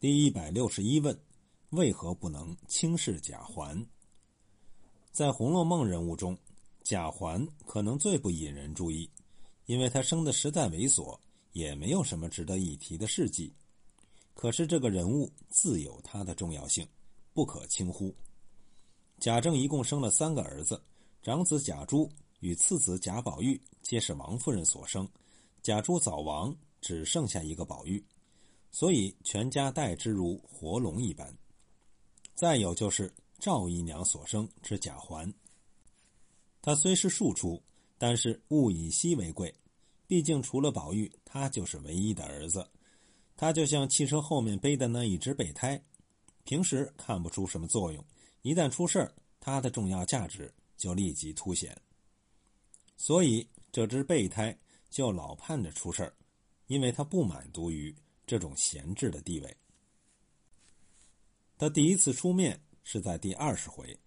[0.00, 1.18] 第一百六十一问：
[1.70, 3.84] 为何不能轻视贾环？
[5.10, 6.38] 在《红楼梦》人物中，
[6.84, 9.10] 贾环可能最不引人注意，
[9.66, 11.18] 因为他生的实在猥琐，
[11.50, 13.52] 也没有什么值得一提的事迹。
[14.34, 16.86] 可是这个人物自有他的重要性，
[17.32, 18.14] 不可轻忽。
[19.18, 20.80] 贾政一共生了三个儿子，
[21.24, 22.08] 长子贾珠
[22.38, 25.08] 与次子贾宝玉皆是王夫人所生，
[25.60, 28.00] 贾珠早亡，只剩下一个宝玉。
[28.78, 31.36] 所以全家待之如活龙一般。
[32.36, 35.34] 再有就是赵姨娘所生之贾环，
[36.62, 37.60] 他虽是庶出，
[37.98, 39.52] 但是物以稀为贵，
[40.06, 42.64] 毕竟除了宝玉，他就是唯一的儿子。
[43.36, 45.82] 他就像汽车后面背的那一只备胎，
[46.44, 48.04] 平时看不出什么作用，
[48.42, 51.76] 一旦出事儿，他的重要价值就立即凸显。
[52.96, 54.56] 所以这只备胎
[54.88, 56.14] 就老盼着出事儿，
[56.68, 57.92] 因为他不满足于。
[58.28, 59.56] 这种闲置的地位，
[61.56, 63.98] 他第一次出面是在第二十回，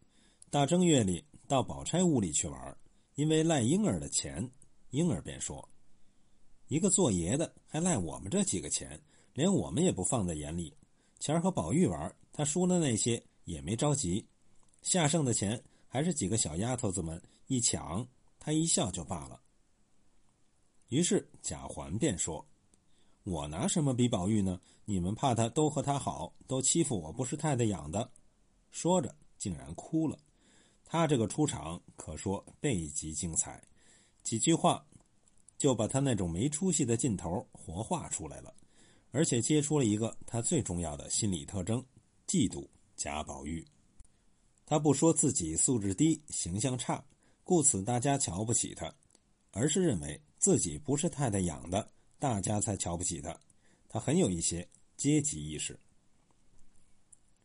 [0.52, 2.78] 大正月里到宝钗屋里去玩，
[3.16, 4.48] 因为赖婴儿的钱，
[4.92, 5.68] 婴儿便说
[6.70, 9.02] ：“一个做爷的还赖我们这几个钱，
[9.34, 10.72] 连我们也不放在眼里。
[11.20, 14.24] 前儿和宝玉玩，他输了那些也没着急，
[14.84, 18.08] 下剩的钱还是几个小丫头子们一抢，
[18.40, 19.42] 他一笑就罢了。”
[20.90, 22.46] 于是贾环便说。
[23.24, 24.60] 我拿什么比宝玉呢？
[24.86, 28.12] 你们怕他都和他好，都欺负我不是太太养的。
[28.72, 30.18] 说着，竟然哭了。
[30.84, 33.64] 他这个出场可说倍极精彩，
[34.24, 34.86] 几句话
[35.58, 38.54] 就把他那种没出息的劲头活化出来了，
[39.12, 41.86] 而且揭出了一个他最重要的心理特征：
[42.28, 43.66] 嫉妒贾宝玉。
[44.66, 47.04] 他不说自己素质低、形象差，
[47.44, 48.94] 故此大家瞧不起他，
[49.52, 51.92] 而是认为自己不是太太养的。
[52.22, 53.36] 大家才瞧不起他，
[53.90, 55.80] 他很有一些阶级意识。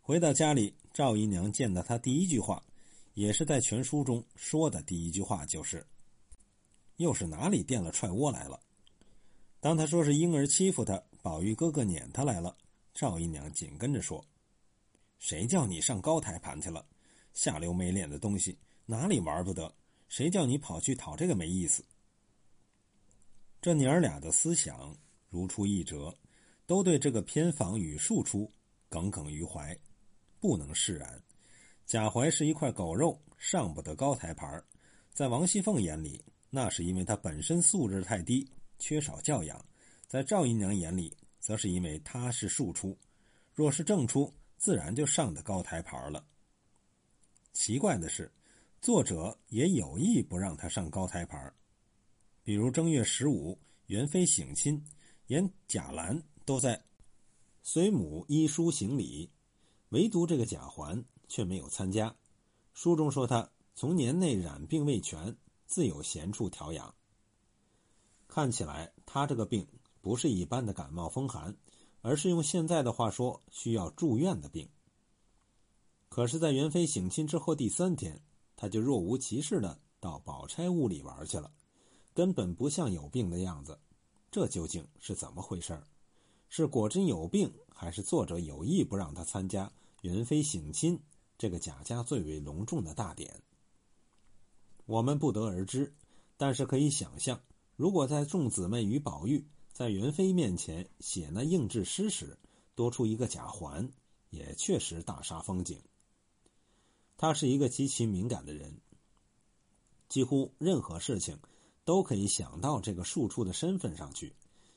[0.02, 2.62] 回到家里，赵姨娘见到他第一句话，
[3.14, 5.86] 也是在全书中说的第一句话，就是
[6.96, 8.60] ：“又是哪里垫了踹窝来了？”
[9.60, 12.54] 当他说是婴儿欺负他，宝玉哥哥撵他来了，
[12.92, 14.22] 赵姨娘紧跟着说
[15.18, 16.84] ：“谁叫你上高台盘去了？
[17.32, 19.74] 下流没脸的东西，哪里玩不得？
[20.10, 21.82] 谁叫你跑去讨这个没意思？”
[23.66, 24.96] 这娘儿俩的思想
[25.28, 26.16] 如出一辙，
[26.66, 28.48] 都对这个偏房与庶出
[28.88, 29.76] 耿耿于怀，
[30.38, 31.20] 不能释然。
[31.84, 34.62] 贾怀是一块狗肉，上不得高台盘
[35.12, 39.58] 在王熙凤眼里，那是因为他本身素质太低，缺少教养；
[40.06, 42.96] 在赵姨娘眼里，则是因为他是庶出。
[43.52, 46.24] 若是正出，自然就上得高台盘了。
[47.52, 48.30] 奇怪的是，
[48.80, 51.52] 作者也有意不让他上高台盘
[52.46, 54.80] 比如正月十五，元妃省亲，
[55.26, 56.80] 连贾兰都在
[57.64, 59.28] 随母依书行礼，
[59.88, 62.14] 唯独这个贾环却没有参加。
[62.72, 65.34] 书中说他从年内染病未痊，
[65.66, 66.94] 自有闲处调养。
[68.28, 69.66] 看起来他这个病
[70.00, 71.56] 不是一般的感冒风寒，
[72.00, 74.68] 而是用现在的话说需要住院的病。
[76.08, 78.22] 可是，在元妃省亲之后第三天，
[78.54, 81.50] 他就若无其事的到宝钗屋里玩去了。
[82.16, 83.78] 根本不像有病的样子，
[84.30, 85.78] 这究竟是怎么回事
[86.48, 90.98] 是果真有病，还是作者有意不让他参加云飞省亲
[91.36, 93.42] 这个贾家最为隆重的大典？
[94.86, 95.92] 我们不得而知，
[96.38, 97.38] 但是可以想象，
[97.76, 102.38] 如果在众姊妹与宝玉在云飞面前写那应制诗时，
[102.74, 103.86] 多出一个贾环，
[104.30, 105.78] 也确实大煞风景。
[107.18, 108.80] 他是一个极其敏感的人，
[110.08, 111.38] 几乎任何事情。
[111.86, 114.34] 都可以想到这个庶出的身份上去，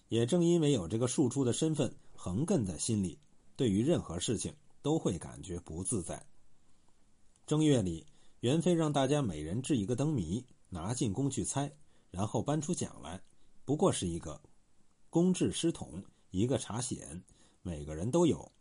[0.10, 3.18] 也正因为有这个庶出的身份横亘在心里，
[3.56, 4.54] 对于任何事情
[4.84, 6.24] 都会感觉不自在。
[7.48, 8.06] 正月里，
[8.42, 11.74] 元妃让大家每人制一个灯谜，拿进宫去猜，
[12.12, 13.20] 然后搬出奖来，
[13.66, 14.40] 不过是一个
[15.10, 17.24] 公制诗筒，一个茶显，
[17.64, 18.52] 每个人都有，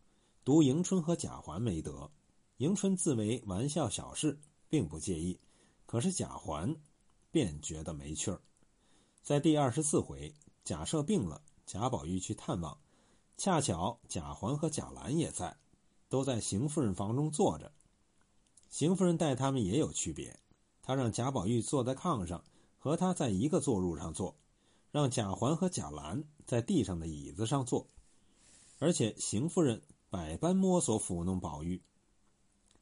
[0.42, 2.10] 独迎春和贾环没得。
[2.56, 4.40] 迎春自为玩笑小事，
[4.70, 5.38] 并不介意，
[5.84, 6.74] 可是贾环。
[7.38, 8.40] 便觉得没趣儿。
[9.22, 12.80] 在第二十四回，贾赦病了，贾宝玉去探望，
[13.36, 15.56] 恰巧贾环和贾兰也在，
[16.08, 17.70] 都在邢夫人房中坐着。
[18.70, 20.40] 邢夫人待他们也有区别，
[20.82, 22.42] 她让贾宝玉坐在炕上，
[22.76, 24.34] 和他在一个坐褥上坐，
[24.90, 27.86] 让贾环和贾兰在地上的椅子上坐，
[28.80, 29.80] 而且邢夫人
[30.10, 31.80] 百般摸索抚弄宝玉，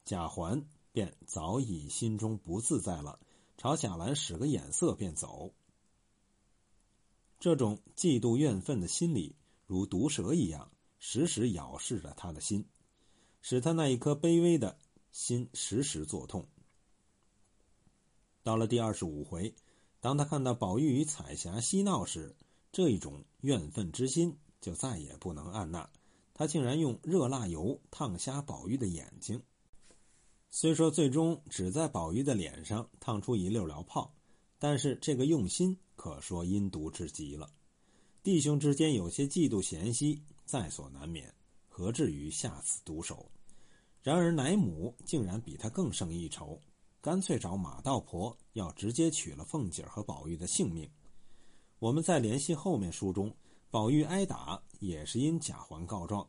[0.03, 3.19] 贾环便早已心中不自在了。
[3.57, 5.51] 朝贾兰使个眼色，便走。
[7.39, 12.63] 这种嫉妒怨愤的心理，如毒蛇一样，时时咬噬着他的心，
[13.41, 14.77] 使他那一颗卑微的
[15.11, 16.47] 心时时作痛。
[18.43, 19.53] 到了第二十五回，
[19.99, 22.35] 当他看到宝玉与彩霞嬉闹时，
[22.71, 25.89] 这一种怨愤之心就再也不能按捺。
[26.33, 29.41] 他竟然用热蜡油烫瞎宝玉的眼睛。
[30.59, 34.11] 虽说最终只在宝玉的脸上烫出一溜燎泡，
[34.57, 37.47] 但是这个用心可说阴毒至极了。
[38.23, 41.31] 弟兄之间有些嫉妒嫌隙，在所难免，
[41.67, 43.29] 何至于下此毒手？
[44.01, 46.59] 然而奶母竟然比他更胜一筹，
[47.01, 50.89] 干脆找马道婆要直接取了凤姐和宝玉的性命。
[51.77, 53.31] 我们再联系后面书中。
[53.69, 56.27] 宝玉挨打也是因贾环告状，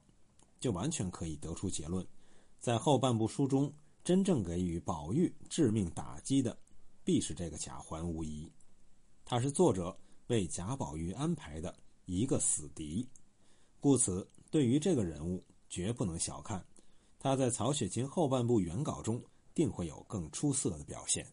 [0.60, 2.06] 就完全可以得出结论，
[2.60, 3.72] 在后半部书中，
[4.04, 6.58] 真正给予宝玉致命打击的，
[7.04, 8.50] 必是这个贾环无疑。
[9.24, 9.94] 他是作者
[10.28, 11.74] 为贾宝玉安排的
[12.06, 13.06] 一个死敌，
[13.80, 16.64] 故此对于这个人物绝不能小看。
[17.18, 19.22] 他在曹雪芹后半部原稿中
[19.54, 21.26] 定会有更出色的表现。